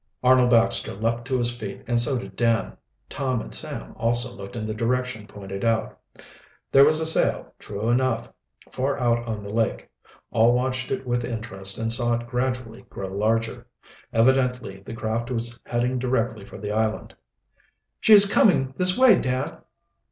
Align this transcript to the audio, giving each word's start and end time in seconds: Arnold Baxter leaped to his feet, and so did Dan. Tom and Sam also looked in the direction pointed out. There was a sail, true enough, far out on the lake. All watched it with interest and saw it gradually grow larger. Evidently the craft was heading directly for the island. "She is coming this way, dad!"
Arnold 0.23 0.49
Baxter 0.49 0.95
leaped 0.95 1.25
to 1.25 1.37
his 1.37 1.55
feet, 1.55 1.83
and 1.85 1.99
so 1.99 2.17
did 2.17 2.35
Dan. 2.35 2.75
Tom 3.07 3.39
and 3.39 3.53
Sam 3.53 3.93
also 3.95 4.35
looked 4.35 4.55
in 4.55 4.65
the 4.65 4.73
direction 4.73 5.27
pointed 5.27 5.63
out. 5.63 5.95
There 6.71 6.83
was 6.83 6.99
a 6.99 7.05
sail, 7.05 7.53
true 7.59 7.87
enough, 7.87 8.27
far 8.71 8.99
out 8.99 9.23
on 9.27 9.43
the 9.43 9.53
lake. 9.53 9.91
All 10.31 10.53
watched 10.53 10.89
it 10.89 11.05
with 11.05 11.23
interest 11.23 11.77
and 11.77 11.93
saw 11.93 12.15
it 12.15 12.25
gradually 12.25 12.81
grow 12.89 13.09
larger. 13.13 13.67
Evidently 14.11 14.79
the 14.79 14.95
craft 14.95 15.29
was 15.29 15.59
heading 15.67 15.99
directly 15.99 16.45
for 16.45 16.57
the 16.57 16.71
island. 16.71 17.13
"She 17.99 18.13
is 18.13 18.25
coming 18.33 18.73
this 18.77 18.97
way, 18.97 19.19
dad!" 19.19 19.61